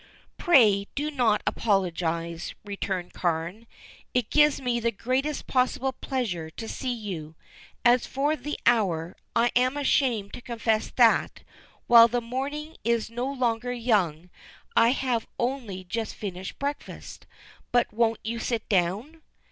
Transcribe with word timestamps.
"Pray 0.39 0.87
do 0.95 1.11
not 1.11 1.43
apologize," 1.45 2.55
returned 2.65 3.13
Carne. 3.13 3.67
"It 4.15 4.31
gives 4.31 4.59
me 4.59 4.79
the 4.79 4.89
greatest 4.89 5.45
possible 5.45 5.91
pleasure 5.91 6.49
to 6.49 6.67
see 6.67 6.91
you. 6.91 7.35
As 7.85 8.07
for 8.07 8.35
the 8.35 8.57
hour, 8.65 9.15
I 9.35 9.51
am 9.55 9.77
ashamed 9.77 10.33
to 10.33 10.41
confess 10.41 10.89
that, 10.95 11.43
while 11.85 12.07
the 12.07 12.19
morning 12.19 12.77
is 12.83 13.11
no 13.11 13.31
longer 13.31 13.71
young, 13.73 14.31
I 14.75 14.89
have 14.89 15.27
only 15.37 15.83
just 15.83 16.15
finished 16.15 16.57
breakfast. 16.57 17.27
But 17.71 17.93
won't 17.93 18.21
you 18.23 18.39
sit 18.39 18.67
down?" 18.69 19.21